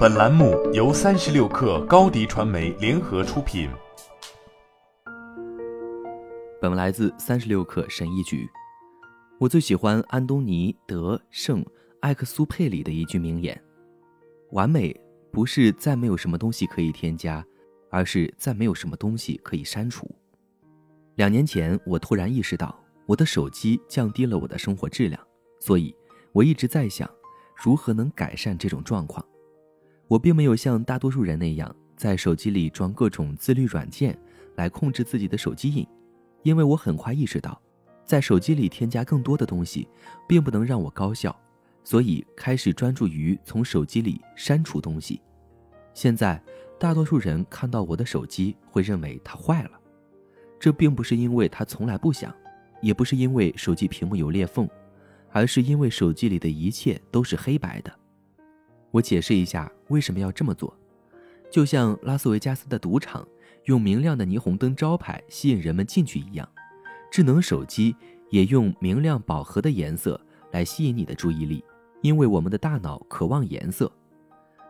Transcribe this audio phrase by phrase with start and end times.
[0.00, 3.68] 本栏目由三十六氪高低传媒联合出品。
[6.58, 8.48] 本文来自三十六氪神医局。
[9.38, 11.62] 我最喜欢安东尼·德·圣·
[12.00, 13.62] 艾克苏佩里的一句名言
[14.52, 14.98] ：“完美
[15.30, 17.44] 不是再没有什么东西可以添加，
[17.90, 20.10] 而是再没有什么东西可以删除。”
[21.16, 22.74] 两年前，我突然意识到，
[23.04, 25.22] 我的手机降低了我的生活质量，
[25.58, 25.94] 所以
[26.32, 27.06] 我一直在想。
[27.62, 29.22] 如何能改善这种状况？
[30.10, 34.18] 我并没有像大多数人那样在手机里装各种自律软件
[34.56, 35.86] 来控制自己的手机瘾，
[36.42, 37.62] 因为我很快意识到，
[38.04, 39.86] 在手机里添加更多的东西，
[40.26, 41.38] 并不能让我高效，
[41.84, 45.20] 所以开始专注于从手机里删除东西。
[45.94, 46.42] 现在，
[46.76, 49.70] 大多数人看到我的手机会认为它坏了，
[50.58, 52.34] 这并不是因为它从来不响，
[52.82, 54.68] 也不是因为手机屏幕有裂缝。
[55.32, 57.99] 而是因为手机里的一切都是黑白的。
[58.90, 60.76] 我解释一下为什么要这么做，
[61.50, 63.26] 就像拉斯维加斯的赌场
[63.64, 66.48] 用明亮的霓虹灯招牌吸引人们进去一样，
[67.10, 67.94] 智能手机
[68.30, 70.20] 也用明亮饱和的颜色
[70.52, 71.64] 来吸引你的注意力，
[72.02, 73.90] 因为我们的大脑渴望颜色。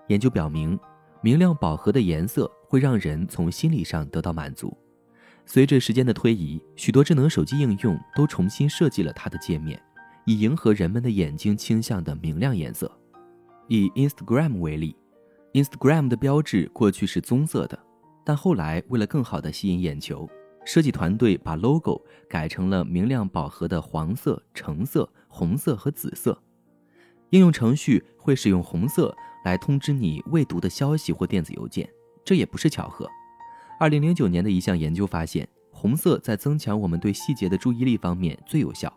[0.09, 0.79] 研究表明，
[1.23, 4.77] 明亮饱和的颜色会让人从心理上得到满足。
[5.47, 9.81] 随着时间的推移，许多智能手机应用都重新设计了它的界面。
[10.27, 13.00] 以迎合人们的眼睛倾向的明亮颜色。
[13.73, 14.97] 以 Instagram 为例
[15.53, 17.79] ，Instagram 的标志过去是棕色的，
[18.25, 20.29] 但后来为了更好地吸引眼球，
[20.65, 26.37] 设计团队把 logo 改成了明亮饱和的黄色、橙色、红色和紫色。
[27.29, 31.89] 应用程序会使用红色来通知你未读的消息或电子邮件，
[32.25, 33.09] 这也不是巧合。
[33.79, 38.93] 2009年的一项研究发现，红色在增强我们对细节的注意力方面最有效。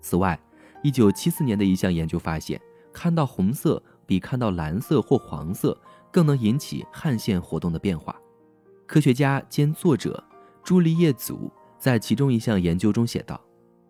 [0.00, 0.40] 此外，
[0.82, 2.58] 一九七四年的一项研究发现，
[2.94, 5.76] 看到红色比看到蓝色或黄色
[6.10, 8.14] 更能引起汗腺活动的变化。
[8.86, 10.22] 科学家兼作者
[10.62, 13.40] 朱丽叶·祖在其中一项研究中写道：“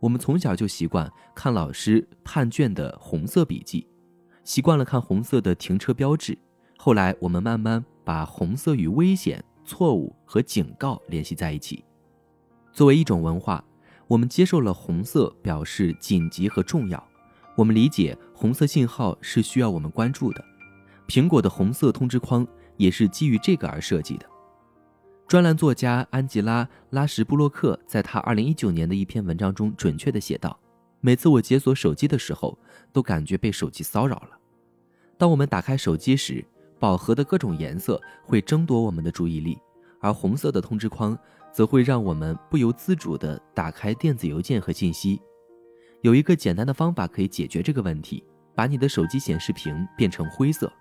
[0.00, 3.86] 我们从小就习惯看老师判卷的红色笔记，
[4.42, 6.36] 习惯了看红色的停车标志。
[6.78, 11.84] 后来，我们慢慢把红色与危险、错误和警告联系在一起。
[12.72, 13.62] 作为一种文化。”
[14.08, 17.08] 我们接受了红色表示紧急和重要，
[17.56, 20.44] 我们理解红色信号是需要我们关注的。
[21.08, 22.46] 苹果的红色通知框
[22.76, 24.26] 也是基于这个而设计的。
[25.26, 30.56] 专栏作家安吉拉·拉什布洛克在他2019年的一篇文章中准确地写道
[31.00, 32.56] ：“每次我解锁手机的时候，
[32.92, 34.38] 都感觉被手机骚扰了。
[35.18, 36.44] 当我们打开手机时，
[36.78, 39.58] 饱和的各种颜色会争夺我们的注意力，
[40.00, 41.18] 而红色的通知框。”
[41.56, 45.18] 则会让我们不由自主地打开电子邮件和信息。
[46.06, 48.22] 有一个简单的方法可以解决这个问题：
[48.54, 50.72] 把你的手机显示屏变成灰色。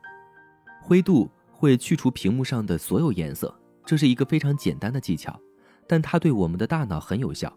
[0.84, 3.52] 灰度会去除屏幕上的所有颜色，
[3.84, 5.36] 这是一个非常简单的技巧，
[5.88, 7.52] 但它对我们的大脑很有效，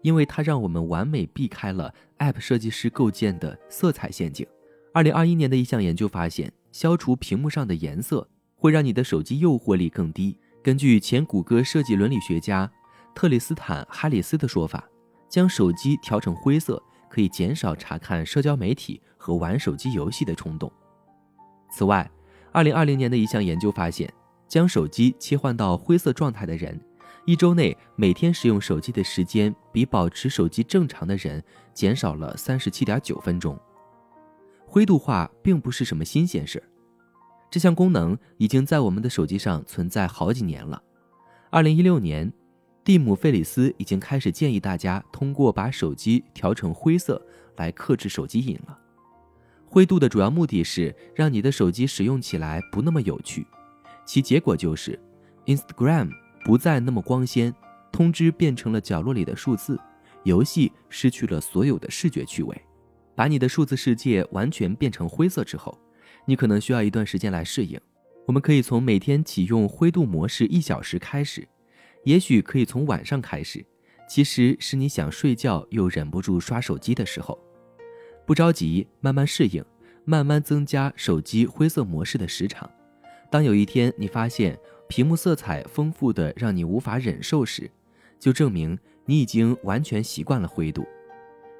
[0.00, 4.46] 因为它让我们完美避开了 App 设计师构建的色彩陷阱。
[4.94, 8.26] 二零二一年的一项研究发现，消除屏幕上的颜色
[8.56, 10.38] 会让你的手机诱惑力更低。
[10.62, 12.72] 根据前谷歌设计伦理学家
[13.14, 14.88] 特里斯坦·哈里斯的说法，
[15.28, 20.72] 将手机调成灰色可以减少查看社交媒体和玩手机游戏的冲动。
[21.70, 22.08] 此外
[22.54, 24.10] ，2020年的一项研究发现，
[24.48, 26.80] 将手机切换到灰色状态的人，
[27.26, 31.42] 一周内每天使用手机的时间比保持手机正常的人
[31.74, 33.58] 减少了37.9分钟。
[34.66, 36.64] 灰度化并不是什么新鲜事儿。
[37.50, 40.80] 这项功能已经在我们的手机上存在好几年了。
[41.50, 42.32] 二零一六年，
[42.82, 47.20] 蒂姆·费里斯已经开始建议大家通过把手机调成灰色
[47.56, 48.78] 来克制手机瘾了。
[49.66, 53.46] 灰度的主要目的是让你的手机使用起来不那么有趣，
[54.04, 54.98] 其结果就是
[55.46, 56.10] ，Instagram
[56.44, 57.54] 不再那么光鲜，
[57.92, 59.78] 通知变成了角落里的数字，
[60.24, 62.60] 游戏失去了所有的视觉趣味。
[63.14, 65.78] 把你的数字世界完全变成灰色之后。
[66.26, 67.80] 你可能需要一段时间来适应。
[68.26, 71.48] 我们可以从每天启用灰度模式一小时开始，
[72.04, 73.64] 也许可以从晚上开始。
[74.08, 77.38] 其实是你想睡觉又忍不住刷手机的时候。
[78.26, 79.64] 不着急，慢慢适应，
[80.04, 82.68] 慢慢增加手机灰色模式的时长。
[83.30, 84.58] 当有一天你发现
[84.88, 87.70] 屏幕色彩丰富的让你无法忍受时，
[88.18, 90.84] 就证明你已经完全习惯了灰度。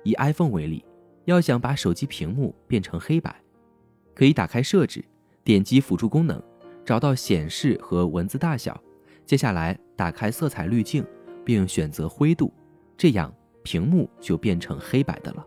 [0.02, 0.84] 以 iPhone 为例，
[1.26, 3.40] 要想把手机屏幕变成黑白。
[4.12, 5.04] 可以打开设置，
[5.44, 6.42] 点击辅助功能，
[6.84, 8.82] 找到显示和文字大小。
[9.24, 11.04] 接下来打开色彩滤镜
[11.44, 12.50] 并选择灰度
[12.96, 13.30] 这样
[13.62, 15.46] 屏幕就变成黑白的了。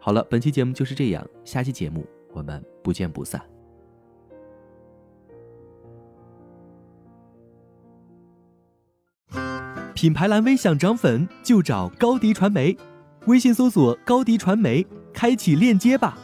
[0.00, 3.40] 好了本期节目就是这样下期节目我们不见不散。
[9.94, 12.76] 品牌蓝 v 想涨粉就找高迪传媒
[13.26, 14.84] 微信搜索高迪传媒
[15.14, 16.18] 开启链接吧。